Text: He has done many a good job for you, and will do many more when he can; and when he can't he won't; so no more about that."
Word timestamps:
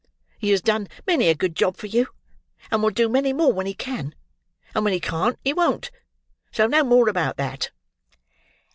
He 0.39 0.49
has 0.49 0.63
done 0.63 0.87
many 1.05 1.27
a 1.29 1.35
good 1.35 1.55
job 1.55 1.77
for 1.77 1.85
you, 1.85 2.07
and 2.71 2.81
will 2.81 2.89
do 2.89 3.07
many 3.07 3.33
more 3.33 3.53
when 3.53 3.67
he 3.67 3.75
can; 3.75 4.15
and 4.73 4.83
when 4.83 4.93
he 4.95 4.99
can't 4.99 5.37
he 5.43 5.53
won't; 5.53 5.91
so 6.51 6.65
no 6.65 6.83
more 6.83 7.07
about 7.07 7.37
that." 7.37 7.69